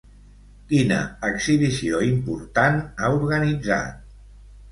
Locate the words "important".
2.07-2.79